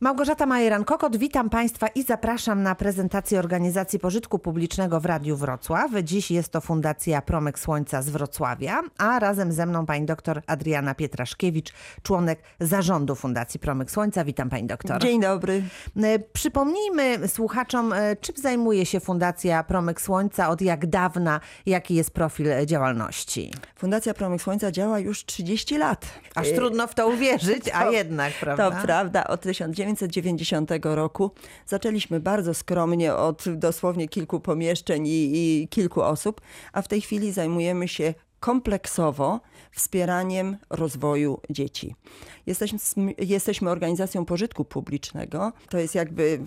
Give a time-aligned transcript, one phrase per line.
[0.00, 5.90] Małgorzata Majeran-Kokot, witam Państwa i zapraszam na prezentację Organizacji Pożytku Publicznego w Radiu Wrocław.
[6.02, 10.94] Dziś jest to Fundacja Promyk Słońca z Wrocławia, a razem ze mną pani doktor Adriana
[10.94, 11.72] Pietraszkiewicz,
[12.02, 14.24] członek zarządu Fundacji Promyk Słońca.
[14.24, 15.02] Witam pani doktor.
[15.02, 15.62] Dzień dobry.
[16.02, 22.10] E, Przypomnijmy słuchaczom, e, czym zajmuje się Fundacja Promyk Słońca, od jak dawna, jaki jest
[22.10, 23.50] profil e, działalności.
[23.76, 26.06] Fundacja Promyk Słońca działa już 30 lat.
[26.34, 28.70] Aż Y, trudno w to uwierzyć, a to- jednak, prawda?
[28.70, 29.44] To prawda, od
[29.94, 31.30] 1990 roku.
[31.66, 36.40] Zaczęliśmy bardzo skromnie od dosłownie kilku pomieszczeń i, i kilku osób,
[36.72, 39.40] a w tej chwili zajmujemy się kompleksowo
[39.72, 41.94] wspieraniem rozwoju dzieci.
[42.46, 42.78] Jesteśmy,
[43.18, 46.40] jesteśmy organizacją pożytku publicznego, to jest jakby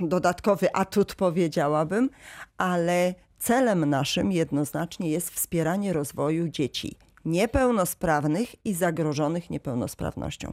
[0.00, 2.10] dodatkowy atut powiedziałabym,
[2.58, 10.52] ale celem naszym jednoznacznie jest wspieranie rozwoju dzieci niepełnosprawnych i zagrożonych niepełnosprawnością.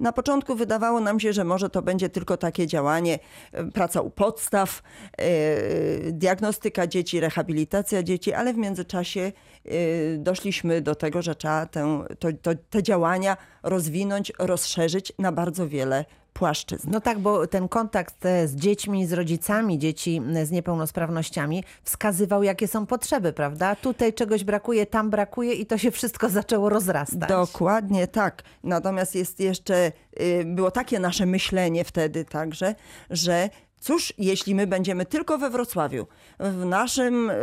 [0.00, 3.18] Na początku wydawało nam się, że może to będzie tylko takie działanie,
[3.52, 4.82] e, praca u podstaw,
[5.18, 9.20] e, diagnostyka dzieci, rehabilitacja dzieci, ale w międzyczasie
[9.64, 9.70] e,
[10.18, 16.04] doszliśmy do tego, że trzeba tę, to, to, te działania rozwinąć, rozszerzyć na bardzo wiele
[16.36, 16.90] płaszczyzn.
[16.92, 22.42] No tak, bo ten kontakt e, z dziećmi, z rodzicami dzieci m, z niepełnosprawnościami wskazywał,
[22.42, 23.76] jakie są potrzeby, prawda?
[23.76, 27.28] Tutaj czegoś brakuje, tam brakuje i to się wszystko zaczęło rozrastać.
[27.28, 28.42] Dokładnie tak.
[28.64, 32.74] Natomiast jest jeszcze, y, było takie nasze myślenie wtedy także,
[33.10, 36.06] że cóż, jeśli my będziemy tylko we Wrocławiu,
[36.40, 37.34] w naszym, y,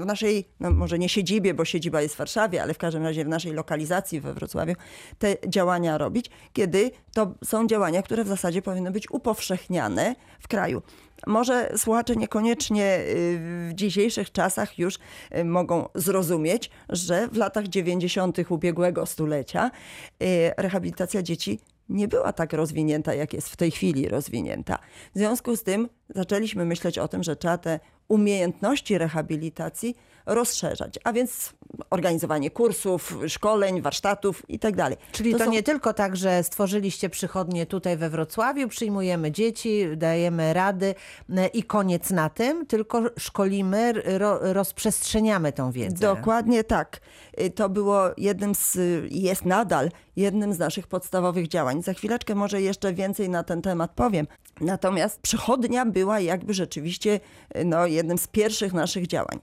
[0.00, 3.24] w naszej, no może nie siedzibie, bo siedziba jest w Warszawie, ale w każdym razie
[3.24, 4.74] w naszej lokalizacji we Wrocławiu,
[5.18, 10.82] te działania robić, kiedy to są działania, które w zasadzie powinny być upowszechniane w kraju.
[11.26, 14.98] Może słuchacze niekoniecznie y, w dzisiejszych czasach już
[15.36, 18.38] y, mogą zrozumieć, że w latach 90.
[18.48, 19.70] ubiegłego stulecia
[20.56, 24.78] rehabilitacja dzieci nie była tak rozwinięta, jak jest w tej chwili rozwinięta.
[25.14, 31.12] W związku z tym zaczęliśmy myśleć o tym, że trzeba te umiejętności rehabilitacji rozszerzać, a
[31.12, 31.52] więc
[31.90, 34.88] organizowanie kursów, szkoleń, warsztatów itd.
[35.12, 40.52] Czyli to, są- nie tylko tak, że stworzyliście przychodnie tutaj we Wrocławiu, przyjmujemy dzieci, dajemy
[40.52, 40.94] rady
[41.30, 45.96] m, i koniec na tym, tylko szkolimy, ro, rozprzestrzeniamy tą wiedzę.
[46.14, 47.00] Dokładnie tak.
[47.40, 48.78] Y, To było jednym z,
[49.10, 51.82] jest nadal jednym z naszych podstawowych działań.
[51.82, 54.26] Za chwileczkę może jeszcze więcej na ten temat powiem.
[54.60, 57.20] Natomiast przychodnia była jakby rzeczywiście
[57.56, 59.40] y, no, jednym z pierwszych naszych działań.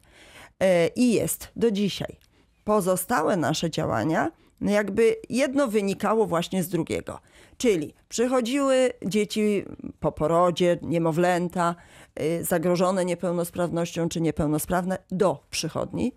[0.59, 2.17] E, I jest do dzisiaj.
[2.63, 7.19] Pozostałe nasze działania no jakby jedno wynikało właśnie z drugiego.
[7.57, 9.65] Czyli przychodziły dzieci
[9.99, 11.75] po porodzie, niemowlęta,
[12.21, 16.13] y, zagrożone niepełnosprawnością czy niepełnosprawne do przychodni.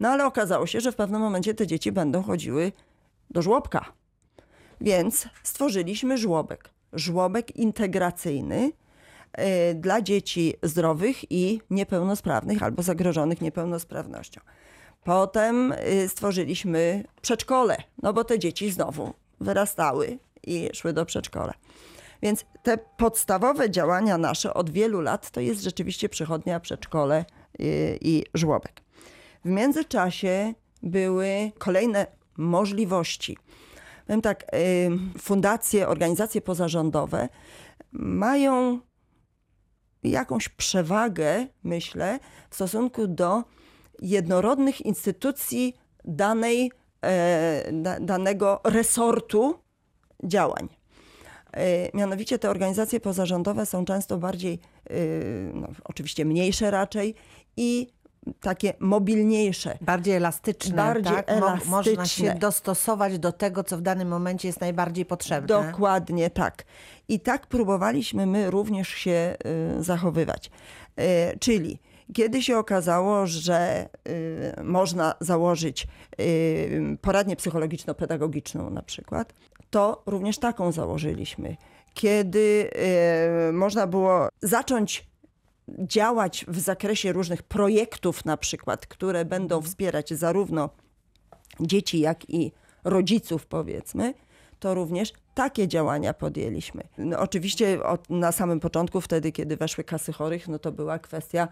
[0.00, 2.72] No ale okazało się, że w pewnym momencie te dzieci będą chodziły
[3.30, 3.92] do żłobka.
[4.80, 6.70] Więc stworzyliśmy żłobek.
[6.92, 8.72] Żłobek integracyjny
[9.70, 14.40] y, dla dzieci zdrowych i niepełnosprawnych albo zagrożonych niepełnosprawnością.
[15.04, 21.54] Potem y, stworzyliśmy przedszkole, no bo te dzieci znowu wyrastały i szły do przedszkola.
[22.22, 27.24] Więc te podstawowe działania nasze od wielu lat to jest rzeczywiście przychodnia, przedszkole
[27.60, 28.82] y, i żłobek.
[29.44, 33.36] W międzyczasie były kolejne możliwości.
[34.10, 37.28] Powiem tak, y, fundacje, organizacje pozarządowe
[37.92, 38.80] mają
[40.02, 42.18] jakąś przewagę, myślę,
[42.50, 43.44] w stosunku do
[44.02, 46.72] jednorodnych instytucji danej,
[47.04, 49.54] e, da, danego resortu
[50.24, 50.68] działań.
[51.52, 54.58] E, Mianowicie te organizacje pozarządowe są często bardziej,
[54.90, 54.94] e,
[55.54, 57.14] no, oczywiście mniejsze raczej
[57.56, 57.86] i
[58.40, 59.78] takie mobilniejsze.
[59.80, 61.40] Bardziej elastyczne, Bardziej tak?
[61.40, 61.90] Mo- Można się
[62.24, 62.34] elastyczne.
[62.34, 65.46] dostosować do tego, co w danym momencie jest najbardziej potrzebne.
[65.46, 66.64] Dokładnie tak.
[67.08, 69.36] I tak próbowaliśmy my również się
[69.78, 70.50] y, zachowywać.
[71.00, 71.78] Y, czyli
[72.14, 75.86] kiedy się okazało, że y, można założyć
[77.00, 79.32] poradnię psychologiczno-pedagogiczną na przykład,
[79.70, 81.56] to również taką założyliśmy.
[81.94, 82.70] Kiedy
[83.52, 85.09] można było zacząć
[85.78, 90.70] działać w zakresie różnych projektów na przykład, które będą wspierać zarówno
[91.60, 92.52] dzieci, jak i
[92.84, 94.14] rodziców, powiedzmy,
[94.60, 96.82] to również takie działania podjęliśmy.
[96.98, 101.48] No, oczywiście od, na samym początku, wtedy, kiedy weszły kasy chorych, no to była kwestia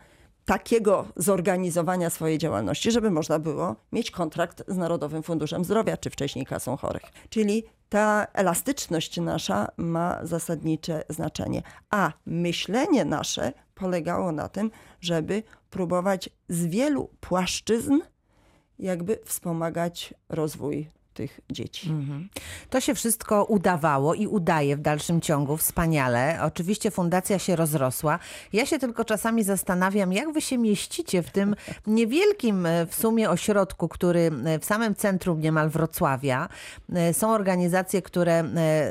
[0.49, 6.47] takiego zorganizowania swojej działalności, żeby można było mieć kontrakt z Narodowym Funduszem Zdrowia, czy wcześniej
[6.47, 7.03] kasą chorych.
[7.31, 11.63] Czyli ta elastyczność nasza ma zasadnicze znaczenie.
[11.91, 17.99] A myślenie nasze polegało na tym, żeby próbować z wielu płaszczyzn
[18.79, 21.91] jakby wspomagać rozwój tych dzieci.
[22.71, 26.39] To się wszystko udawało i udaje w dalszym ciągu wspaniale.
[26.43, 28.19] Oczywiście fundacja się rozrosła.
[28.53, 31.57] Ja się tylko czasami zastanawiam, jak wy się mieścicie w tym
[31.87, 36.49] niewielkim e, w sumie ośrodku, który e, w samym centrum niemal Wrocławia.
[36.95, 38.45] E, Są organizacje, które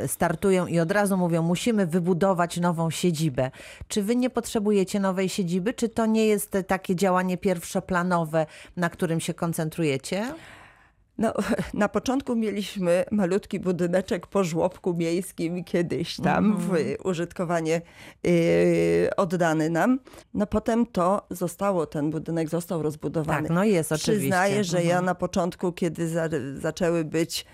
[0.07, 3.51] startują i od razu mówią, musimy wybudować nową siedzibę.
[3.88, 5.74] Czy wy nie potrzebujecie nowej siedziby?
[5.74, 8.45] Czy to nie jest takie działanie pierwszoplanowe,
[8.77, 10.33] na którym się koncentrujecie?
[11.17, 11.33] No,
[11.73, 17.81] na początku mieliśmy malutki budyneczek po żłobku miejskim kiedyś tam w użytkowanie
[18.23, 18.31] yy,
[19.17, 19.99] oddany nam.
[20.33, 23.47] No potem to zostało, ten budynek został rozbudowany.
[23.47, 24.19] Tak, no jest oczywiście.
[24.19, 25.05] Przyznaję, że ja Mhm.
[25.05, 27.45] na początku, kiedy za, zaczęły być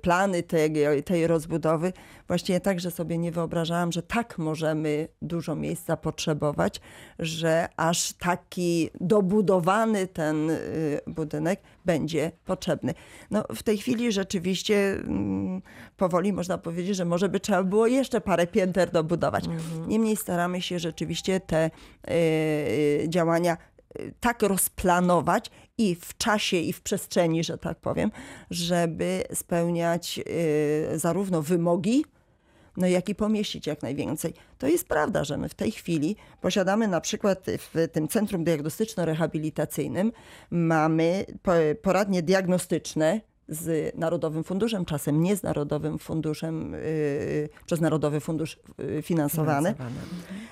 [0.00, 0.72] plany tej,
[1.04, 1.92] tej rozbudowy,
[2.28, 6.80] właściwie także sobie nie wyobrażałam, że tak możemy dużo miejsca potrzebować,
[7.18, 12.94] że aż taki dobudowany ten y, budynek będzie potrzebny.
[13.30, 15.62] No, w tej chwili rzeczywiście mm,
[15.96, 19.44] powoli można powiedzieć, że może by trzeba było jeszcze parę pięter dobudować.
[19.86, 21.70] Niemniej staramy się rzeczywiście te
[22.10, 23.75] y, działania y,
[24.20, 28.10] tak rozplanować i w czasie, i w przestrzeni, że tak powiem,
[28.50, 30.20] żeby spełniać
[30.94, 32.04] y, zarówno wymogi,
[32.76, 34.34] no jak i pomieścić jak najwięcej.
[34.58, 40.12] To jest prawda, że my w tej chwili posiadamy na przykład w tym Centrum Diagnostyczno-Rehabilitacyjnym
[40.50, 41.52] mamy po-
[41.82, 49.02] poradnie diagnostyczne z Narodowym Funduszem, czasem nie z Narodowym Funduszem, yy, przez Narodowy Fundusz yy,
[49.02, 49.74] finansowane.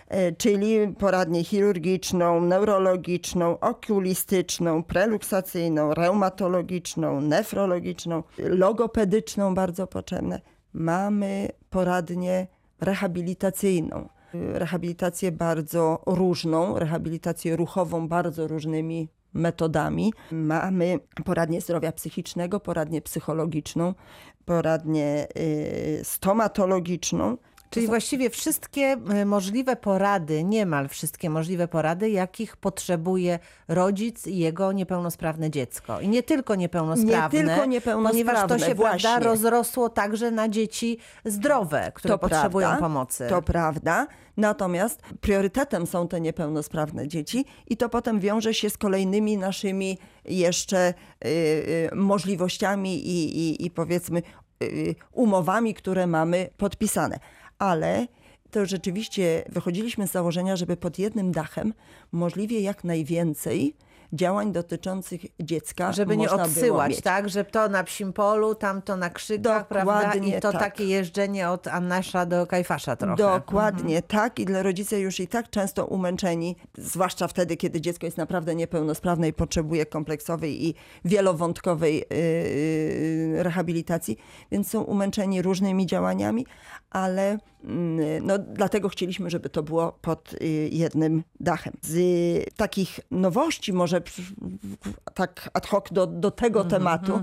[0.09, 10.41] E, czyli poradnię chirurgiczną, neurologiczną, okulistyczną, preluksacyjną, reumatologiczną, nefrologiczną, logopedyczną, bardzo potrzebne.
[10.73, 12.47] Mamy poradnię
[12.81, 14.09] rehabilitacyjną.
[14.35, 20.13] Y, Rehabilitację bardzo różną, rehabilitację ruchową bardzo różnymi metodami.
[20.33, 23.95] Mamy poradnię zdrowia psychicznego, poradnię psychologiczną,
[24.45, 27.37] poradnię y, stomatologiczną.
[27.75, 33.39] Czyli właściwie wszystkie e, możliwe porady, niemal wszystkie możliwe porady, jakich potrzebuje
[33.69, 36.01] rodzic i jego niepełnosprawne dziecko.
[36.01, 39.27] I nie tylko niepełnosprawne, Nie tylko niepełnosprawne, ponieważ to się prawda, właśnie.
[39.27, 43.27] rozrosło także na dzieci zdrowe, które potrzebują prawda, pomocy.
[43.29, 44.07] To prawda.
[44.37, 50.95] Natomiast priorytetem są te niepełnosprawne dzieci i to potem wiąże się z kolejnymi naszymi jeszcze
[51.25, 54.23] y, y, możliwościami i, i, i powiedzmy
[54.63, 57.19] y, umowami, które mamy podpisane.
[57.59, 58.07] Ale
[58.51, 61.75] to rzeczywiście wychodziliśmy z założenia, żeby pod jednym dachem
[62.13, 63.75] możliwie jak najwięcej
[64.15, 67.29] działań dotyczących dziecka Żeby nie odsyłać, tak?
[67.29, 70.15] Że to na psim polu, tamto na krzykach, prawda?
[70.15, 70.61] I to tak.
[70.61, 73.17] takie jeżdżenie od Annasza do Kajfasza trochę.
[73.17, 78.17] Dokładnie tak i dla rodzice już i tak często umęczeni, zwłaszcza wtedy, kiedy dziecko jest
[78.17, 80.75] naprawdę niepełnosprawne i potrzebuje kompleksowej i
[81.05, 84.19] wielowątkowej yy, yy, rehabilitacji,
[84.53, 86.47] więc są umęczeni różnymi działaniami,
[86.91, 87.39] ale
[88.23, 91.73] no, dlatego chcieliśmy, żeby to było pod y, jednym dachem.
[91.83, 94.03] Z y, takich nowości, może
[95.15, 97.21] tak ad hoc do, do tego tematu,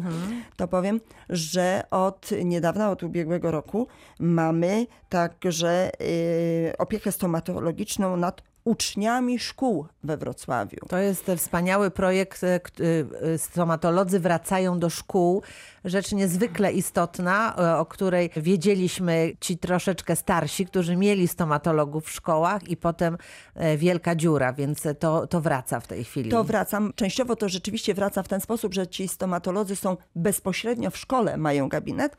[0.56, 1.00] to powiem,
[1.30, 3.88] że od niedawna, od ubiegłego roku
[4.20, 10.78] mamy także y, opiekę stomatologiczną nad uczniami szkół we Wrocławiu.
[10.90, 12.44] To jest e, wspaniały projekt.
[12.44, 15.42] e, y, y, Stomatolodzy wracają do szkół.
[15.86, 22.68] Rzecz niezwykle istotna, e, o której wiedzieliśmy ci troszeczkę starsi, którzy mieli stomatologów w szkołach
[22.68, 23.18] i potem
[23.56, 26.30] e, wielka dziura, więc to, to wraca w tej chwili.
[26.32, 26.94] To wracam.
[26.96, 31.70] Częściowo to rzeczywiście wraca w ten sposób, że ci stomatolodzy są bezpośrednio w szkole, mają
[31.70, 32.18] gabinet,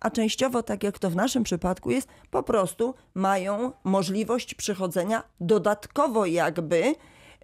[0.00, 6.26] a częściowo, tak jak to w naszym przypadku jest, po prostu mają możliwość przychodzenia dodatkowo
[6.26, 6.94] jakby,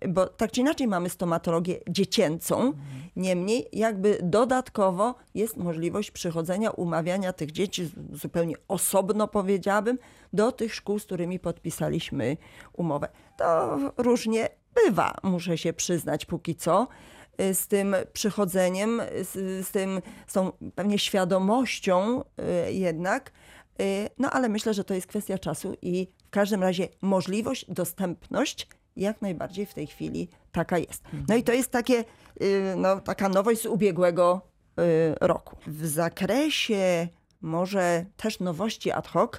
[0.09, 2.73] bo tak czy inaczej mamy stomatologię dziecięcą,
[3.17, 9.99] niemniej jakby dodatkowo jest możliwość przychodzenia, umawiania tych dzieci zupełnie osobno powiedziałabym,
[10.33, 12.37] do tych szkół, z którymi podpisaliśmy
[12.73, 13.09] umowę.
[13.37, 16.89] To różnie bywa, muszę się przyznać póki co
[17.53, 22.21] z tym przychodzeniem, z, z tym, z tą pewnie świadomością
[22.69, 23.33] y, jednak.
[23.81, 28.69] Y, No ale myślę, że to jest kwestia czasu i w każdym razie możliwość, dostępność
[28.97, 31.03] jak najbardziej w tej chwili taka jest.
[31.29, 32.05] No i to jest takie,
[32.43, 34.41] y, no, taka nowość z ubiegłego
[34.79, 35.57] y, roku.
[35.67, 37.09] W zakresie
[37.41, 39.31] może też nowości ad hoc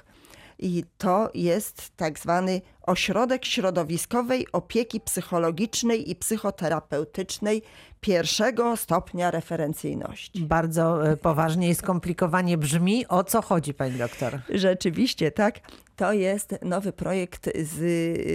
[0.58, 7.62] i to jest tak zwany Ośrodek Środowiskowej Opieki Psychologicznej i Psychoterapeutycznej
[8.00, 10.40] pierwszego stopnia referencyjności.
[10.40, 13.08] Bardzo e, poważnie i skomplikowanie brzmi.
[13.08, 14.40] O co chodzi, pani doktor?
[14.48, 15.60] Rzeczywiście, tak.
[15.96, 17.80] To jest nowy projekt, z,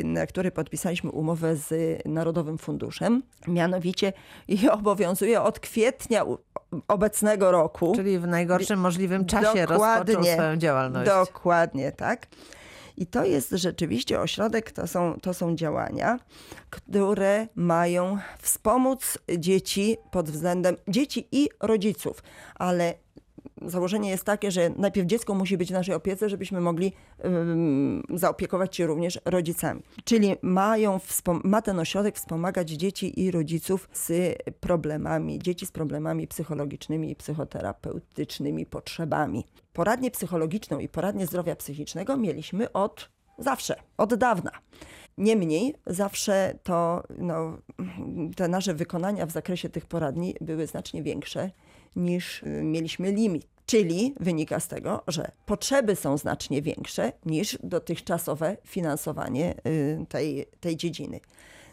[0.05, 3.23] na który podpisaliśmy umowę z Narodowym Funduszem.
[3.47, 4.13] Mianowicie
[4.47, 6.25] i obowiązuje od kwietnia
[6.87, 7.93] obecnego roku.
[7.95, 11.11] Czyli w najgorszym możliwym czasie rozpoczął swoją działalność.
[11.11, 12.27] Dokładnie, tak.
[12.97, 16.19] I to jest rzeczywiście ośrodek, to są, to są działania,
[16.69, 22.23] które mają wspomóc dzieci pod względem dzieci i rodziców,
[22.55, 22.93] ale
[23.61, 26.93] założenie jest takie, że najpierw dziecko musi być w naszej opiece, żebyśmy mogli
[28.13, 29.81] zaopiekować się również rodzicami.
[30.03, 30.99] Czyli mają,
[31.43, 38.65] ma ten ośrodek wspomagać dzieci i rodziców z problemami, dzieci z problemami psychologicznymi i psychoterapeutycznymi
[38.65, 39.45] potrzebami.
[39.73, 44.51] Poradnię psychologiczną i poradnię zdrowia psychicznego mieliśmy od zawsze, od dawna.
[45.17, 47.57] Niemniej zawsze to no,
[48.35, 51.51] te nasze wykonania w zakresie tych poradni były znacznie większe
[51.97, 53.47] niż y, mieliśmy limit.
[53.65, 60.77] Czyli wynika z tego, że potrzeby są znacznie większe niż dotychczasowe finansowanie y, tej, tej
[60.77, 61.19] dziedziny.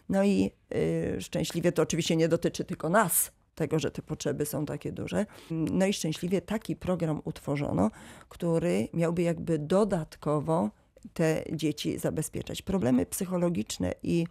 [0.08, 4.66] No i y, szczęśliwie to oczywiście nie dotyczy tylko nas, tego, że te potrzeby są
[4.66, 5.26] takie duże.
[5.50, 7.90] No i szczęśliwie taki program utworzono,
[8.28, 10.70] który miałby jakby dodatkowo
[11.12, 12.62] te dzieci zabezpieczać.
[12.62, 14.26] Problemy psychologiczne i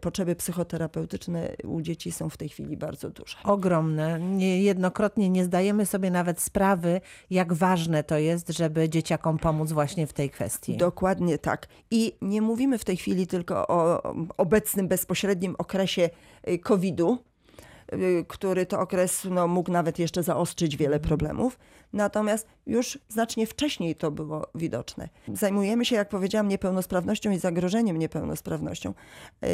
[0.00, 3.36] potrzeby psychoterapeutyczne u dzieci są w tej chwili bardzo duże.
[3.44, 4.20] Ogromne.
[4.20, 7.00] Niejednokrotnie nie zdajemy sobie nawet sprawy,
[7.30, 10.76] jak ważne to jest, żeby dzieciakom pomóc właśnie w tej kwestii.
[10.76, 11.68] Dokładnie tak.
[11.90, 14.02] I nie mówimy w tej chwili tylko o
[14.36, 16.10] obecnym bezpośrednim okresie
[16.48, 17.18] y, COVID-u,
[18.28, 21.58] który to okres no, mógł nawet jeszcze zaostrzyć wiele problemów.
[21.92, 25.08] Natomiast już znacznie wcześniej to było widoczne.
[25.28, 28.94] Zajmujemy się, jak powiedziałam, niepełnosprawnością i zagrożeniem niepełnosprawnością,
[29.42, 29.48] yy,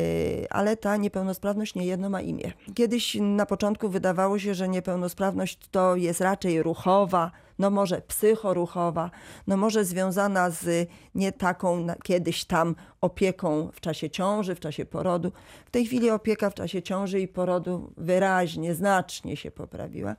[0.51, 2.53] ale ta niepełnosprawność nie jedno ma imię.
[2.75, 9.11] Kiedyś na początku wydawało się, że niepełnosprawność to jest raczej ruchowa, no może psychoruchowa,
[9.47, 15.33] no może związana z nie taką kiedyś tam opieką w czasie ciąży, w czasie porodu.
[15.67, 20.17] W tej chwili opieka w czasie ciąży i porodu wyraźnie, znacznie się poprawiła.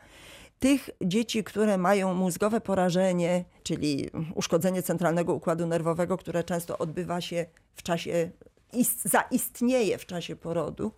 [0.60, 7.46] Tych dzieci, które mają mózgowe porażenie, czyli uszkodzenie centralnego układu nerwowego, które często odbywa się
[7.76, 8.32] w czasie,
[8.74, 10.92] ist, zaistnieje w czasie porodu,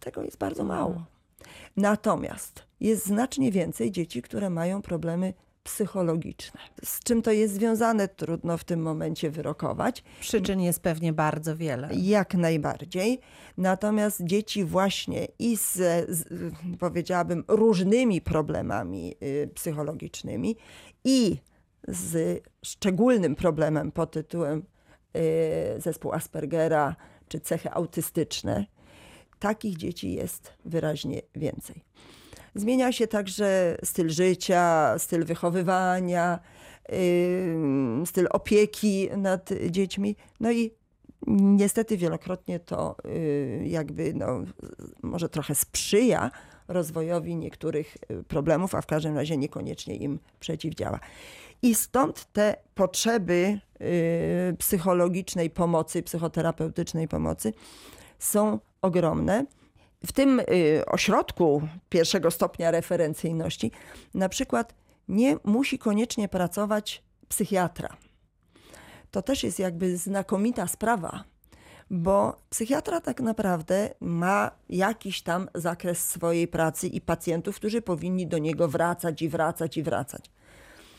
[0.00, 1.04] tego jest bardzo mało.
[1.76, 5.34] Natomiast jest znacznie więcej dzieci, które mają problemy
[5.64, 6.60] psychologiczne.
[6.84, 10.04] Z czym to jest związane, trudno w tym momencie wyrokować.
[10.20, 11.88] Przyczyn jest pewnie bardzo wiele.
[11.92, 13.20] Jak najbardziej.
[13.56, 15.72] Natomiast dzieci właśnie i z,
[16.08, 16.24] z
[16.78, 20.56] powiedziałabym, różnymi problemami y, psychologicznymi
[21.04, 21.36] i
[21.88, 24.62] z szczególnym problemem pod tytułem
[25.16, 26.96] y, zespół Aspergera
[27.28, 28.66] czy cechy autystyczne,
[29.42, 31.84] takich dzieci jest wyraźnie więcej.
[32.54, 36.38] Zmienia się także styl życia, styl wychowywania,
[38.04, 40.16] styl opieki nad dziećmi.
[40.40, 40.70] No i
[41.26, 44.42] niestety wielokrotnie to y, jakby no,
[45.02, 46.30] może trochę sprzyja
[46.68, 51.00] rozwojowi niektórych y, problemów, a w każdym razie niekoniecznie im przeciwdziała.
[51.62, 57.52] I stąd te potrzeby y, psychologicznej pomocy, psychoterapeutycznej pomocy
[58.18, 59.46] są ogromne.
[60.06, 60.44] W tym y,
[60.86, 63.70] ośrodku pierwszego stopnia referencyjności
[64.14, 64.74] na przykład
[65.08, 67.96] nie musi koniecznie pracować psychiatra.
[69.10, 71.24] To też jest jakby znakomita sprawa,
[71.90, 78.38] bo psychiatra tak naprawdę ma jakiś tam zakres swojej pracy i pacjentów, którzy powinni do
[78.38, 80.30] niego wracać i wracać i wracać.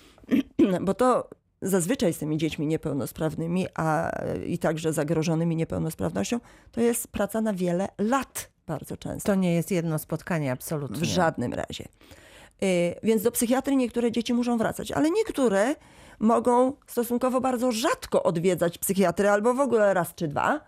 [0.81, 1.29] Bo to
[1.63, 4.11] zazwyczaj z tymi dziećmi niepełnosprawnymi, a
[4.47, 6.39] i także zagrożonymi niepełnosprawnością,
[6.71, 9.31] to jest praca na wiele lat bardzo często.
[9.31, 10.97] To nie jest jedno spotkanie, absolutnie.
[10.97, 11.85] W żadnym razie.
[12.63, 15.75] Y, Więc do psychiatry niektóre dzieci muszą wracać, ale niektóre
[16.19, 20.59] mogą stosunkowo bardzo rzadko odwiedzać psychiatry albo w ogóle raz czy dwa,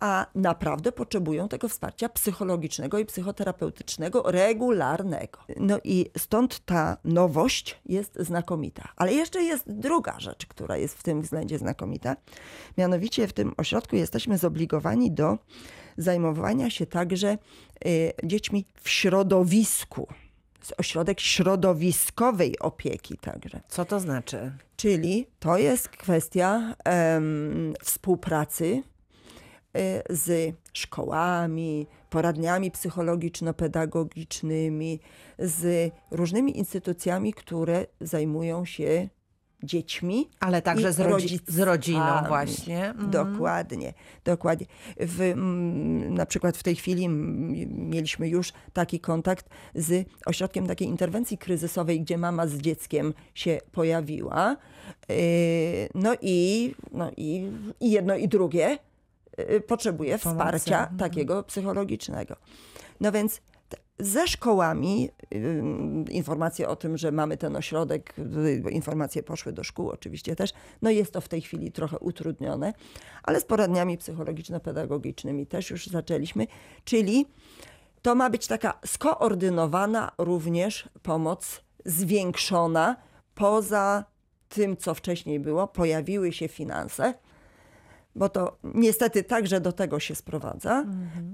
[0.00, 5.38] a naprawdę potrzebują tego wsparcia psychologicznego i psychoterapeutycznego regularnego.
[5.56, 8.88] No i stąd ta nowość jest znakomita.
[8.96, 12.16] Ale jeszcze jest druga rzecz, która jest w tym względzie znakomita.
[12.78, 15.38] Mianowicie w tym ośrodku jesteśmy zobligowani do
[15.96, 17.38] zajmowania się także
[17.86, 20.08] y, dziećmi w środowisku.
[20.58, 23.60] Jest ośrodek środowiskowej opieki także.
[23.68, 24.52] Co to znaczy?
[24.76, 28.82] Czyli to jest kwestia em, współpracy
[30.10, 34.98] z szkołami, poradniami psychologiczno-pedagogicznymi,
[35.38, 39.08] z różnymi instytucjami, które zajmują się
[39.62, 40.28] dziećmi.
[40.40, 42.90] Ale także z, rodzi- z rodziną właśnie.
[42.90, 43.10] Mhm.
[43.10, 44.66] Dokładnie, dokładnie.
[45.00, 45.32] W,
[46.10, 47.08] na przykład w tej chwili
[47.68, 54.56] mieliśmy już taki kontakt z ośrodkiem takiej interwencji kryzysowej, gdzie mama z dzieckiem się pojawiła.
[55.08, 55.16] Yy,
[55.94, 57.50] No i, no i,
[57.80, 58.78] i jedno i drugie
[59.66, 60.38] potrzebuje Pomocy.
[60.38, 60.98] wsparcia Mhm.
[60.98, 62.36] takiego psychologicznego.
[63.00, 63.40] No więc
[63.98, 65.10] ze szkołami
[66.10, 68.14] informacje o tym, że mamy ten ośrodek,
[68.68, 72.72] y, informacje poszły do szkół oczywiście też, no jest to w tej chwili trochę utrudnione,
[73.22, 76.46] ale z poradniami psychologiczno-pedagogicznymi też już zaczęliśmy,
[76.84, 77.26] czyli
[78.02, 82.96] to ma być taka skoordynowana również pomoc zwiększona
[83.34, 84.04] poza
[84.48, 87.14] tym, co wcześniej było, pojawiły się finanse,
[88.16, 90.84] bo to niestety także do tego się sprowadza,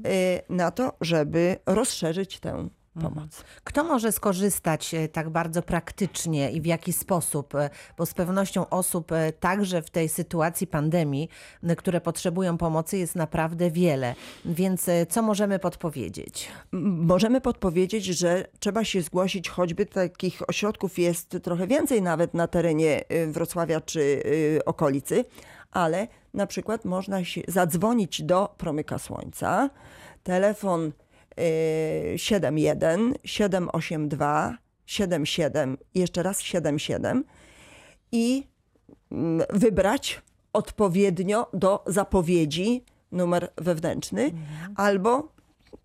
[0.07, 2.69] y, na to, żeby rozszerzyć tę
[3.01, 3.45] pomoc.
[3.65, 7.55] Kto może skorzystać e, tak bardzo praktycznie i w jaki sposób?
[7.55, 9.11] E, Bo z pewnością osób
[9.41, 11.29] także w tej sytuacji pandemii,
[11.77, 14.15] które potrzebują pomocy, jest naprawdę wiele.
[14.45, 16.49] Więc co możemy podpowiedzieć?
[16.73, 23.05] Możemy podpowiedzieć, że trzeba się zgłosić, choćby takich ośrodków jest trochę więcej nawet na terenie
[23.13, 25.25] y, Wrocławia czy y, okolicy,
[25.71, 29.71] ale na przykład można się zadzwonić do Promyka Słońca.
[30.23, 30.93] Telefon
[32.15, 37.25] y, 71 782 77, jeszcze raz 77
[38.13, 38.47] i
[39.11, 40.23] mm, wybrać
[40.53, 44.31] odpowiednio do zapowiedzi numer wewnętrzny
[44.77, 45.29] albo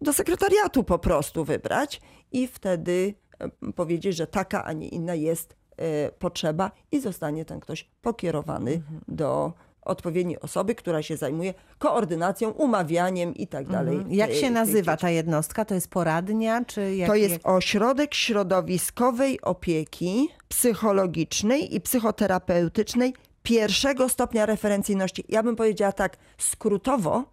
[0.02, 5.56] do sekretariatu po prostu wybrać i wtedy e, powiedzieć, że taka, a nie inna jest
[5.78, 9.54] e, potrzeba i zostanie ten ktoś pokierowany do
[9.86, 14.00] odpowiedniej osoby, która się zajmuje koordynacją, umawianiem i tak dalej.
[14.10, 15.66] Jak e, się nazywa ta jednostka?
[15.66, 17.48] To jest poradnia, czy jak, To jest jak...
[17.48, 23.14] ośrodek środowiskowej opieki psychologicznej i psychoterapeutycznej
[23.44, 25.24] pierwszego stopnia referencyjności.
[25.30, 27.24] Ja bym powiedziała tak skrótowo,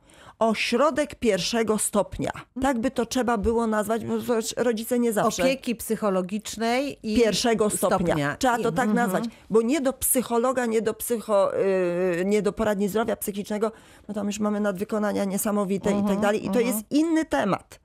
[0.43, 2.31] ośrodek pierwszego stopnia.
[2.63, 4.15] Tak by to trzeba było nazwać, bo
[4.57, 5.43] rodzice nie zawsze.
[5.43, 8.37] opieki psychologicznej i Pierwszego stopnia.
[8.37, 8.97] Trzeba to tak mhm.
[8.97, 11.53] nazwać, bo nie do psychologa, nie do psycho,
[12.17, 13.73] yy, nie do poradni zdrowia psychicznego,
[14.09, 16.47] bo tam już mamy nadwykonania niesamowite i tak dalej.
[16.47, 17.81] I to jest inny temat.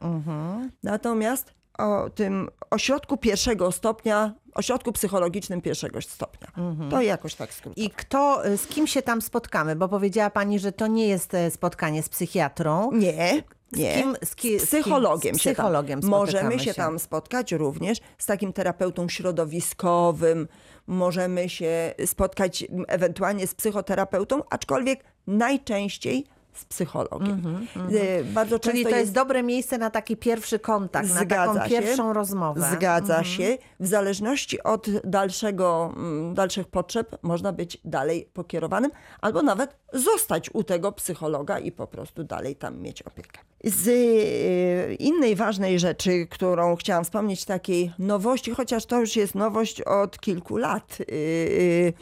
[0.84, 6.48] Natomiast o tym ośrodku pierwszego stopnia, ośrodku psychologicznym pierwszego stopnia.
[6.90, 7.86] To jakoś tak skrótowo.
[7.88, 9.76] I kto, e, z kim się tam spotkamy?
[9.76, 12.92] Bo powiedziała pani, że to nie jest e, spotkanie z psychiatrą.
[12.92, 13.94] Nie, nie.
[13.94, 15.40] kim- z ki- z z psychologiem, kim?
[15.40, 16.10] Z się psychologiem tam.
[16.10, 16.74] Możemy się się.
[16.74, 20.48] tam spotkać również z takim terapeutą środowiskowym.
[20.88, 26.26] Możemy się spotkać ewentualnie z psychoterapeutą, aczkolwiek najczęściej
[26.58, 27.68] z psychologiem.
[27.92, 31.70] Y, Bardzo Czyli często to jest dobre miejsce na taki pierwszy kontakt, na taką się.
[31.70, 32.70] pierwszą rozmowę.
[32.72, 33.58] Zgadza się.
[33.80, 38.92] W zależności od dalszego, mm, dalszych potrzeb można być dalej pokierowanym,
[39.22, 43.42] albo nawet zostać u tego psychologa i po prostu dalej tam mieć opiekę.
[43.64, 49.82] Z y, innej ważnej rzeczy, którą chciałam wspomnieć, takiej nowości, chociaż to już jest nowość
[49.82, 51.94] od kilku lat y,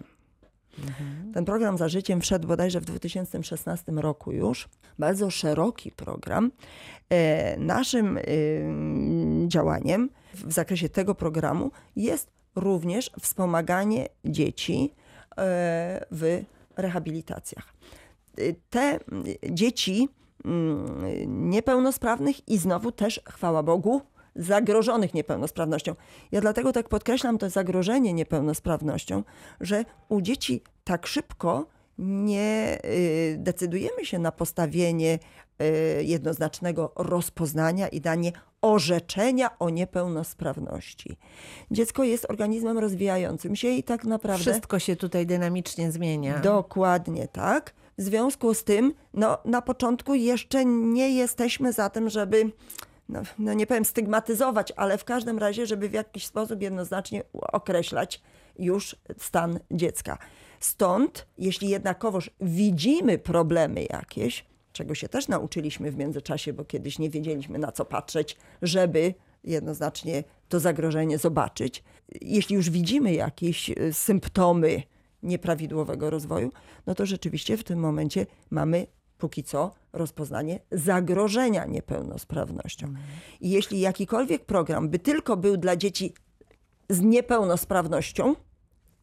[1.33, 4.69] Ten program za życiem wszedł bodajże w 2016 roku już.
[4.99, 6.51] Bardzo szeroki program.
[7.09, 8.19] E, Naszym
[9.47, 14.93] działaniem w zakresie tego programu jest również wspomaganie dzieci
[15.37, 16.43] e, w
[16.77, 17.73] rehabilitacjach.
[18.37, 20.09] E, Te mm, dzieci
[21.27, 24.01] niepełnosprawnych i znowu też, chwała Bogu,
[24.35, 25.95] zagrożonych niepełnosprawnością.
[26.31, 29.23] Ja dlatego tak podkreślam to zagrożenie niepełnosprawnością,
[29.61, 31.65] że u dzieci tak szybko
[31.97, 35.19] nie y, decydujemy się na postawienie
[35.99, 41.17] y, jednoznacznego rozpoznania i danie orzeczenia o niepełnosprawności.
[41.71, 46.39] Dziecko jest organizmem rozwijającym się i tak naprawdę Wszystko się tutaj dynamicznie zmienia.
[46.39, 47.73] Dokładnie tak.
[47.97, 52.51] W związku z tym, no, na początku jeszcze nie jesteśmy za tym, żeby,
[53.09, 58.21] no, no nie powiem stygmatyzować, ale w każdym razie, żeby w jakiś sposób jednoznacznie określać
[58.59, 60.17] już stan dziecka.
[60.59, 67.09] Stąd, jeśli jednakowoż widzimy problemy jakieś, czego się też nauczyliśmy w międzyczasie, bo kiedyś nie
[67.09, 71.83] wiedzieliśmy na co patrzeć, żeby jednoznacznie to zagrożenie zobaczyć.
[72.21, 74.83] Jeśli już widzimy jakieś y, symptomy
[75.23, 76.51] nieprawidłowego rozwoju,
[76.87, 82.93] no to rzeczywiście w tym momencie mamy póki co rozpoznanie zagrożenia niepełnosprawnością.
[83.41, 86.13] I jeśli jakikolwiek program by tylko był dla dzieci
[86.89, 88.35] z niepełnosprawnością,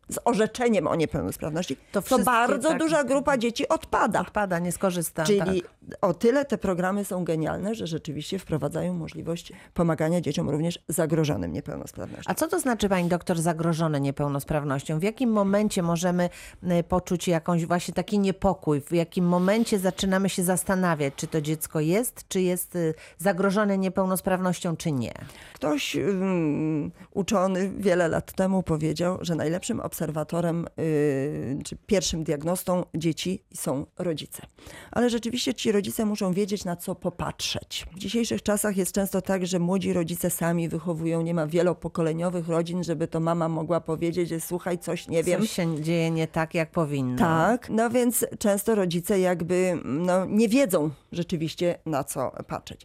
[0.08, 4.20] z orzeczeniem o niepełnosprawności, To to, bardzo tak- duża grupa dzieci odpada.
[4.20, 5.24] Odpada, nie skorzysta.
[5.24, 5.70] Czyli tak.
[6.00, 12.30] O tyle te programy są genialne, że rzeczywiście wprowadzają możliwość pomagania dzieciom również zagrożonym niepełnosprawnością.
[12.30, 14.98] A co to znaczy, pani doktor, zagrożone niepełnosprawnością?
[14.98, 16.30] W jakim momencie możemy
[16.62, 18.80] y, poczuć jakąś właśnie taki niepokój?
[18.80, 24.76] W jakim momencie zaczynamy się zastanawiać, czy to dziecko jest, czy jest y, zagrożone niepełnosprawnością,
[24.76, 25.14] czy nie?
[25.54, 33.42] Ktoś um, uczony wiele lat temu powiedział, że najlepszym obserwatorem y, czy pierwszym diagnostą dzieci
[33.54, 34.42] są rodzice.
[34.90, 37.86] Ale rzeczywiście ci rodzice muszą wiedzieć, na co popatrzeć.
[37.96, 42.84] W dzisiejszych czasach jest często tak, że młodzi rodzice sami wychowują, nie ma wielopokoleniowych rodzin,
[42.84, 45.40] żeby to mama mogła powiedzieć, że słuchaj, coś nie wiem.
[45.40, 47.18] Coś się dzieje nie tak, jak powinno.
[47.18, 52.80] Tak, no więc często rodzice jakby no, nie wiedzą rzeczywiście na co patrzeć.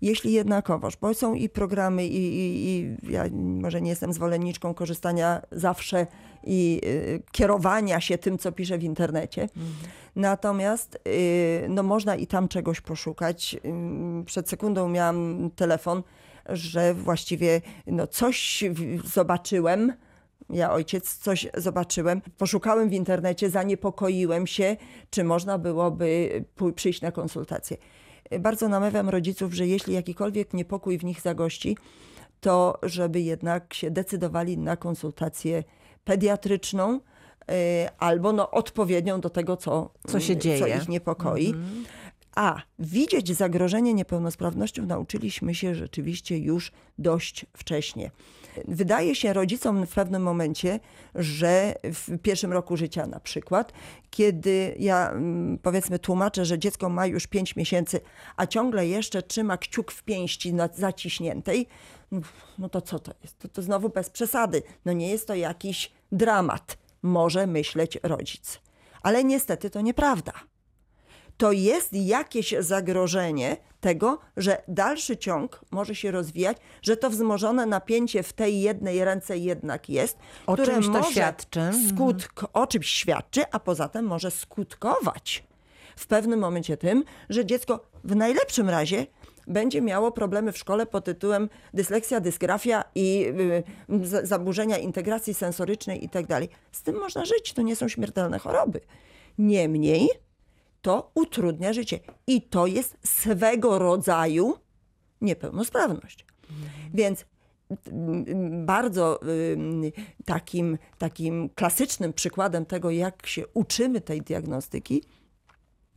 [0.00, 5.42] Jeśli jednakowoż, bo są i programy, i, i, i ja może nie jestem zwolenniczką korzystania
[5.52, 6.06] zawsze
[6.44, 9.42] i y, kierowania się tym, co piszę w internecie.
[9.42, 9.72] Mhm.
[10.16, 13.56] Natomiast y, no, można i tam czegoś poszukać.
[14.20, 16.02] Y, przed sekundą miałam telefon,
[16.48, 18.64] że właściwie no, coś
[19.04, 19.92] zobaczyłem.
[20.50, 22.22] Ja, ojciec, coś zobaczyłem.
[22.38, 24.76] Poszukałem w internecie, zaniepokoiłem się,
[25.10, 27.76] czy można byłoby przyjść na konsultację
[28.40, 31.76] bardzo namawiam rodziców, że jeśli jakikolwiek niepokój w nich zagości,
[32.40, 35.64] to żeby jednak się decydowali na konsultację
[36.04, 37.00] pediatryczną y,
[37.98, 41.46] albo no, odpowiednią do tego, co, co się dzieje, co ich niepokoi.
[41.46, 41.84] Mhm.
[42.38, 48.10] A widzieć zagrożenie niepełnosprawnością nauczyliśmy się rzeczywiście już dość wcześnie.
[48.68, 50.80] Wydaje się rodzicom w pewnym momencie,
[51.14, 53.72] że w pierwszim roku życia na przykład,
[54.10, 58.00] kiedy ja mm, powiedzmy tłumaczę, że dziecko ma już 5 miesięcy,
[58.36, 61.66] a ciągle jeszcze trzyma kciuk w pięści zaciśniętej,
[62.58, 63.38] no to co to jest?
[63.38, 64.62] To, to znowu bez przesady.
[64.84, 68.60] No nie jest to jakiś dramat, może myśleć rodzic.
[69.02, 70.32] Ale niestety to nieprawda
[71.38, 78.22] to jest jakieś zagrożenie tego, że dalszy ciąg może się rozwijać, że to wzmożone napięcie
[78.22, 81.60] w tej jednej ręce jednak jest, o które czymś może świadczy.
[81.88, 85.44] Skutk, o czymś świadczy, a poza tym może skutkować
[85.96, 89.06] w pewnym momencie tym, że dziecko w najlepszym razie
[89.46, 93.26] będzie miało problemy w szkole pod tytułem dysleksja, dysgrafia i
[93.90, 96.26] y, zaburzenia integracji sensorycznej itd.
[96.26, 98.80] Tak Z tym można żyć, to nie są śmiertelne choroby.
[99.38, 100.08] Niemniej
[100.82, 102.00] to utrudnia życie.
[102.26, 104.58] I to jest swego rodzaju
[105.20, 106.26] niepełnosprawność.
[106.94, 107.24] Więc
[108.66, 109.20] bardzo
[110.24, 115.02] takim, takim klasycznym przykładem tego, jak się uczymy tej diagnostyki,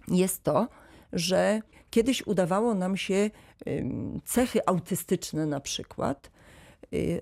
[0.07, 0.67] jest to,
[1.13, 3.29] że kiedyś udawało nam się
[4.25, 6.31] cechy autystyczne na przykład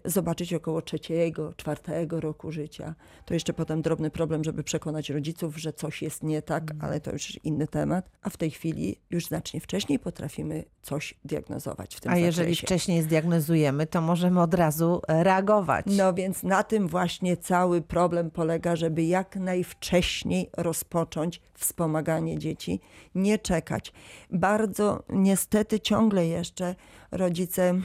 [0.06, 2.96] zobaczyć około trzeciego, czwartego roku życia.
[3.26, 6.82] To jeszcze potem drobny problem, żeby przekonać rodziców, że coś jest nie tak, mhm.
[6.82, 8.10] ale to już inny temat.
[8.22, 12.26] A w tej chwili już znacznie wcześniej potrafimy coś diagnozować w tym A zakresie.
[12.26, 15.86] jeżeli wcześniej zdiagnozujemy, to możemy od razu e, reagować.
[15.88, 22.80] No więc na tym właśnie cały problem polega, żeby jak najwcześniej rozpocząć wspomaganie dzieci,
[23.16, 23.94] nie czekać.
[24.32, 26.76] Bardzo niestety ciągle jeszcze
[27.12, 27.82] rodzice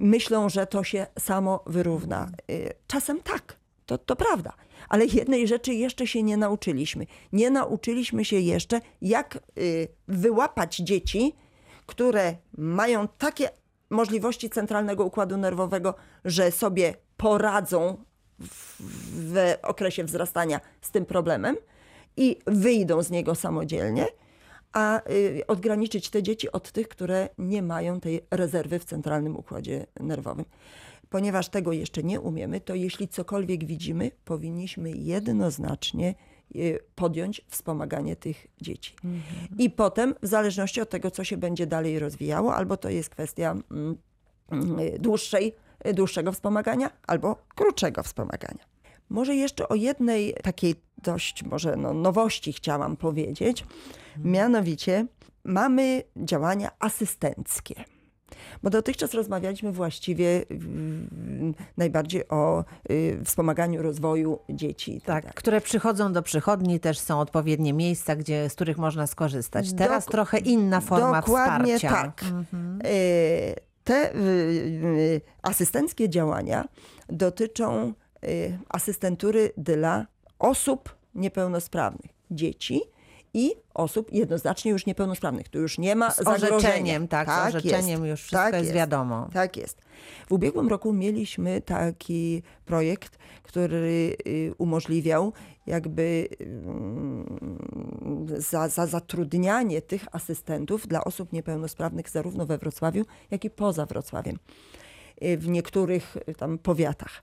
[0.00, 2.30] myślą, że to się samo wyrówna.
[2.50, 2.52] E,
[2.86, 4.52] czasem tak, to, to prawda.
[4.88, 7.06] Ale jednej rzeczy jeszcze się nie nauczyliśmy.
[7.32, 9.40] Nie nauczyliśmy się jeszcze, jak e,
[10.08, 11.34] wyłapać dzieci,
[11.86, 13.50] które mają takie
[13.90, 15.94] możliwości centralnego układu nerwowego,
[16.24, 18.04] że sobie poradzą
[18.40, 18.76] w,
[19.32, 21.56] w okresie wzrastania z tym problemem
[22.16, 24.06] i wyjdą z niego samodzielnie
[24.72, 29.86] a y, odgraniczyć te dzieci od tych, które nie mają tej rezerwy w centralnym układzie
[30.00, 30.44] nerwowym.
[31.10, 36.14] Ponieważ tego jeszcze nie umiemy, to jeśli cokolwiek widzimy, powinniśmy jednoznacznie
[36.56, 38.94] y, podjąć wspomaganie tych dzieci.
[39.04, 39.58] Mhm.
[39.58, 43.50] I potem, w zależności od tego, co się będzie dalej rozwijało, albo to jest kwestia
[43.70, 43.96] mm,
[44.50, 45.54] mm, dłuższej,
[45.94, 48.77] dłuższego wspomagania, albo krótszego wspomagania.
[49.08, 53.64] Może jeszcze o jednej takiej dość może no, nowości chciałam powiedzieć.
[54.24, 55.06] Mianowicie
[55.44, 57.84] mamy działania asystenckie.
[58.62, 60.44] Bo dotychczas rozmawialiśmy właściwie
[61.76, 65.00] najbardziej o y, wspomaganiu rozwoju dzieci.
[65.00, 69.72] Tak, tak, które przychodzą do przychodni, też są odpowiednie miejsca, gdzie, z których można skorzystać.
[69.72, 72.02] Teraz Dok trochę inna forma dokładnie wsparcia.
[72.02, 72.22] tak.
[72.22, 72.78] Mhm.
[72.86, 76.68] Y, te y, asystenckie działania
[77.08, 77.94] dotyczą
[78.68, 80.06] asystentury dla
[80.38, 82.80] osób niepełnosprawnych, dzieci
[83.34, 85.48] i osób jednoznacznie już niepełnosprawnych.
[85.48, 89.28] Tu już nie ma Z orzeczeniem, tak, z orzeczeniem już wszystko jest wiadomo.
[89.32, 89.80] Tak jest.
[90.28, 95.32] W ubiegłym roku mieliśmy taki projekt, który y, umożliwiał
[95.66, 97.38] jakby mm,
[98.36, 104.38] za, za zatrudnianie tych asystentów dla osób niepełnosprawnych zarówno we Wrocławiu, jak i poza Wrocławiem
[105.22, 107.22] y, w niektórych y, tam powiatach.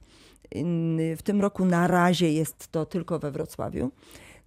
[1.18, 3.92] W tym roku na razie jest to tylko we Wrocławiu.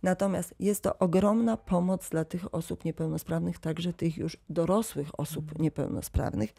[0.03, 6.55] Natomiast jest to ogromna pomoc dla tych osób niepełnosprawnych, także tych już dorosłych osób niepełnosprawnych.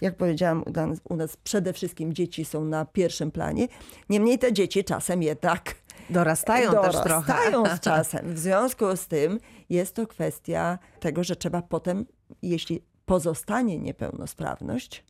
[0.00, 3.68] Jak powiedziałam, u nas, u nas przede wszystkim dzieci są na pierwszym planie.
[4.08, 5.74] Niemniej te dzieci czasem jednak
[6.10, 7.32] Dorastają, też trochę.
[7.32, 8.34] dorastają z czasem.
[8.34, 12.06] W związku z tym jest to kwestia tego, że trzeba potem,
[12.42, 15.04] jeśli pozostanie niepełnosprawność,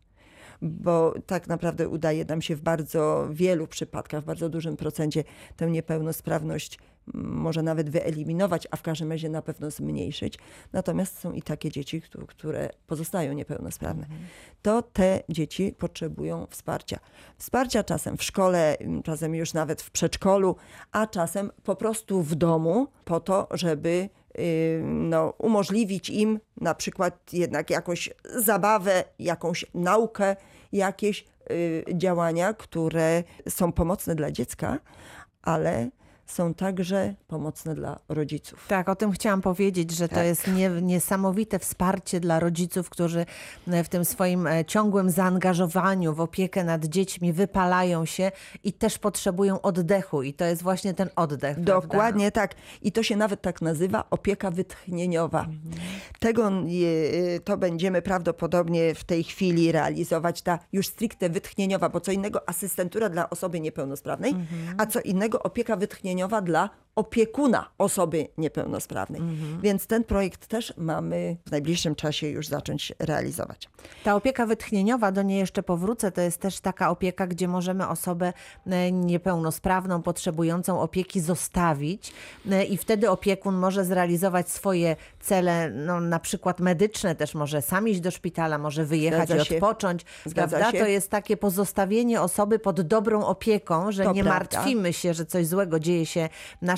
[0.62, 5.25] bo tak naprawdę udaje nam się w bardzo wielu przypadkach, w bardzo dużym procencie
[5.57, 6.79] tę niepełnosprawność
[7.14, 10.38] mm, może nawet wyeliminować, a w każdym razie na pewno zmniejszyć.
[10.72, 14.07] Natomiast są i takie dzieci, któ- które pozostają niepełnosprawne.
[14.62, 16.98] To te dzieci potrzebują wsparcia.
[17.38, 20.57] Wsparcia czasem w szkole, mm, czasem już nawet w przedszkolu,
[20.92, 24.09] a czasem po prostu w domu, po to, żeby
[24.85, 30.37] no, umożliwić im na przykład jednak jakąś zabawę, jakąś naukę,
[30.73, 34.79] jakieś y, działania, które są pomocne dla dziecka,
[35.42, 35.90] ale
[36.33, 38.64] są także pomocne dla rodziców.
[38.68, 40.25] Tak, o tym chciałam powiedzieć, że to Tak.
[40.27, 43.27] jest nie, niesamowite wsparcie dla rodziców, którzy
[43.68, 48.33] e, w tym swoim e, ciągłym zaangażowaniu w opiekę nad dziećmi wypalają się
[48.64, 50.23] i też potrzebują oddechu.
[50.23, 51.55] I to jest właśnie ten oddech.
[51.55, 51.81] prawda?
[51.81, 52.55] Dokładnie tak.
[52.83, 55.47] I to się nawet tak nazywa opieka wytchnieniowa.
[56.21, 62.12] Tego je- to będziemy prawdopodobnie w tej chwili realizować, ta już stricte wytchnieniowa, bo co
[62.12, 64.35] innego asystentura dla osoby niepełnosprawnej,
[64.79, 69.22] a co innego opieka wytchnieniowa dla opiekuna osoby niepełnosprawnej.
[69.62, 73.68] Więc ten projekt też mamy w najbliższym czasie już zacząć realizować.
[74.05, 78.33] Ta opieka wytchnieniowa, do niej jeszcze powrócę, to jest też taka opieka, gdzie możemy osobę
[78.66, 82.12] e, niepełnosprawną, potrzebującą opieki zostawić
[82.50, 87.88] e, i wtedy opiekun może zrealizować swoje cele, no, na przykład medyczne, też może sam
[87.88, 89.55] iść do szpitala, może wyjechać Zgadza i się.
[89.55, 90.05] odpocząć.
[90.26, 90.78] Zgadza prawda?
[90.78, 90.85] się.
[90.85, 94.38] To jest takie pozostawienie osoby pod dobrą opieką, że To nie prawda.
[94.59, 96.28] martwimy się, że coś złego dzieje się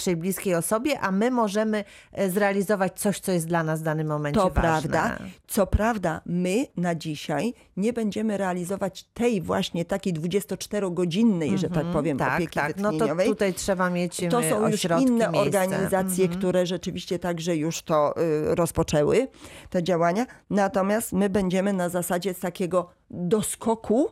[0.05, 4.07] naszej bliskiej osobie, a my możemy e, zrealizować coś, co jest dla nas w danym
[4.07, 4.61] momencie To ważne.
[4.61, 5.19] prawda.
[5.47, 12.19] Co prawda, my na dzisiaj nie będziemy realizować tej właśnie takiej 24-godzinnej, że tak powiem,
[12.19, 12.77] Tak, opieki tak.
[12.77, 15.41] No to tutaj trzeba mieć To e, są już inne miejsce.
[15.41, 18.15] organizacje, które rzeczywiście także już to
[18.51, 19.29] y, rozpoczęły,
[19.71, 20.27] te działania.
[20.51, 24.09] Natomiast my będziemy na zasadzie takiego doskoku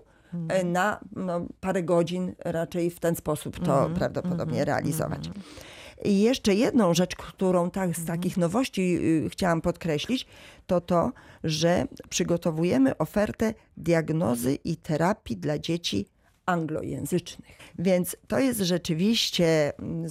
[0.49, 5.31] e, na no, parę godzin raczej w ten sposób to prawdopodobnie realizować.
[6.05, 10.27] I jeszcze jedną rzecz, którą tak, z takich nowości y, chciałam podkreślić,
[10.67, 11.13] to to,
[11.45, 16.07] że przygotowujemy ofertę diagnozy i terapii dla dzieci
[16.47, 17.57] anglojęzycznych.
[17.79, 20.09] Więc to jest rzeczywiście mm,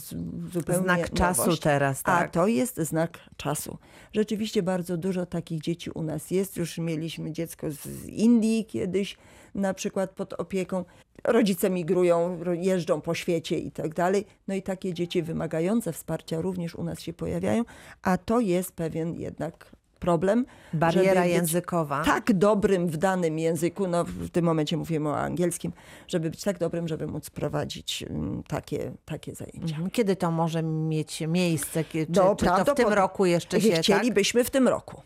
[0.54, 1.62] zupełnie Znak czasu nowość.
[1.62, 2.32] teraz, A tak.
[2.32, 3.78] to jest znak czasu.
[4.14, 6.58] Rzeczywiście bardzo dużo takich dzieci u nas jest.
[6.58, 9.18] Już mieliśmy dziecko z Indii kiedyś,
[9.56, 10.86] na przykład pod opieką.
[11.24, 14.26] Rodzice migrują, jeżdżą po świecie i tak dalej.
[14.48, 17.64] No i takie dzieci wymagające wsparcia również u nas się pojawiają,
[18.02, 20.46] a to jest pewien jednak problem.
[20.74, 22.04] Bariera językowa.
[22.04, 25.72] Tak dobrym w danym języku, no w tym momencie mówimy o angielskim,
[26.08, 29.76] żeby być tak dobrym, żeby móc prowadzić mm, takie, takie zajęcia.
[29.76, 29.90] Mhm.
[29.90, 31.84] Kiedy to może mieć miejsce?
[31.84, 33.82] Czy, No, czy to w tym roku jeszcze się tak?
[33.82, 35.02] Chcielibyśmy w tym roku.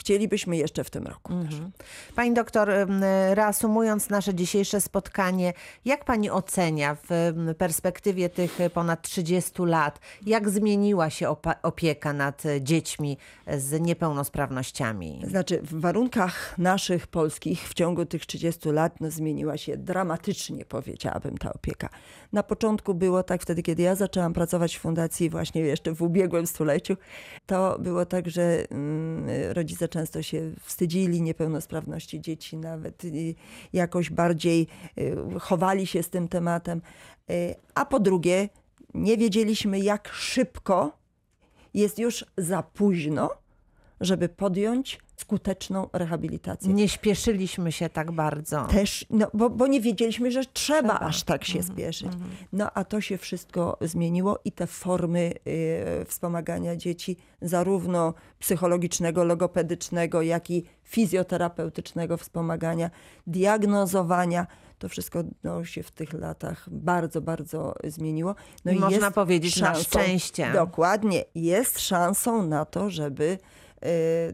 [0.00, 1.32] Chcielibyśmy jeszcze w tym roku.
[1.44, 1.60] też.
[2.14, 2.70] Pani doktor,
[3.30, 5.52] reasumując nasze dzisiejsze spotkanie,
[5.84, 12.62] jak pani ocenia w perspektywie tych ponad 30 lat, jak zmieniła się opieka nad e,
[12.62, 13.18] dziećmi
[13.58, 13.80] z
[14.26, 15.22] niepełnosprawnościami?
[15.28, 21.38] Znaczy, w warunkach naszych polskich w ciągu tych 30 lat no, zmieniła się dramatycznie, powiedziałabym,
[21.38, 21.88] ta opieka.
[22.32, 26.46] Na początku było tak, wtedy kiedy ja zaczęłam pracować w fundacji, właśnie jeszcze w ubiegłym
[26.46, 26.96] stuleciu,
[27.46, 33.02] to było tak, że mm, rodzice często się wstydzili niepełnosprawności dzieci, nawet
[33.72, 34.66] jakoś bardziej
[34.98, 36.82] y, chowali się z tym tematem.
[37.30, 38.48] Y, a po drugie,
[38.94, 40.98] nie wiedzieliśmy, jak szybko
[41.74, 43.45] jest już za późno,
[44.00, 46.74] żeby podjąć skuteczną rehabilitację.
[46.74, 48.64] Nie śpieszyliśmy się tak bardzo.
[48.64, 51.06] Też, no, bo, bo nie wiedzieliśmy, że trzeba, Trzeba.
[51.06, 52.08] aż tak się spieszyć.
[52.52, 60.22] No a to się wszystko zmieniło i te formy y, wspomagania dzieci, zarówno psychologicznego, logopedycznego,
[60.22, 62.90] jak i fizjoterapeutycznego wspomagania,
[63.26, 64.46] diagnozowania,
[64.78, 68.34] to wszystko no, się w tych latach bardzo, bardzo zmieniło.
[68.64, 70.52] No I można jest powiedzieć na szczęście.
[70.52, 71.24] Dokładnie.
[71.34, 73.38] Jest szansą na to, żeby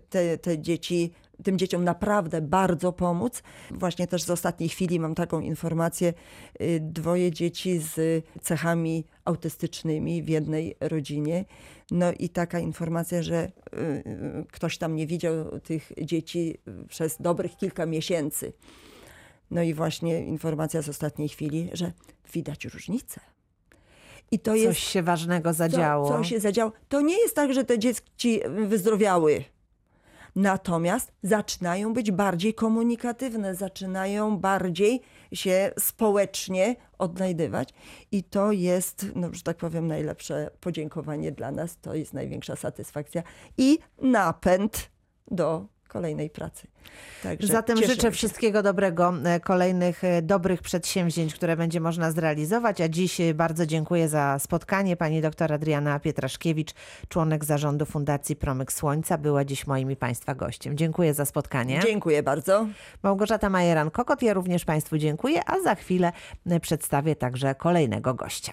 [0.09, 1.13] te, te dzieci,
[1.43, 3.43] tym dzieciom naprawdę bardzo pomóc.
[3.71, 6.15] Właśnie też z ostatniej chwili mam taką informację.
[6.61, 11.45] y, Dwoje dzieci z cechami autystycznymi w jednej rodzinie.
[11.91, 17.57] No i taka informacja, że y, y, ktoś tam nie widział tych dzieci przez dobrych
[17.57, 18.53] kilka miesięcy.
[19.51, 21.93] No i właśnie informacja z ostatniej chwili, że
[22.33, 23.32] widać różnicę.
[24.33, 26.09] I to jest Coś się ważnego zadziało.
[26.09, 26.73] co, co się zadziało.
[26.89, 29.45] To nie jest tak, że te dzieci wyzdrowiały.
[30.37, 35.01] Natomiast zaczynają być bardziej komunikatywne, zaczynają bardziej
[35.33, 37.69] się społecznie odnajdywać.
[38.13, 41.77] I to jest, no, że tak powiem, najlepsze podziękowanie dla nas.
[41.81, 43.23] To jest największa satysfakcja
[43.59, 44.91] i napęd
[45.31, 46.67] do kolejnej pracy.
[47.23, 48.11] Także Zatem życzę się.
[48.11, 52.81] wszystkiego dobrego, e, kolejnych e, dobrych przedsięwzięć, które będzie można zrealizować.
[52.81, 54.97] A dziś e, bardzo dziękuję za spotkanie.
[54.97, 56.71] Pani doktor Adriana Pietraszkiewicz,
[57.09, 60.77] członek zarządu Fundacji Promyk Słońca, była dziś moim i Państwa gościem.
[60.77, 61.81] Dziękuję za spotkanie.
[61.87, 62.67] Dziękuję bardzo.
[63.03, 66.13] Małgorzata Majeran-Kokot, ja również Państwu dziękuję, a za chwilę
[66.61, 68.53] przedstawię także kolejnego gościa.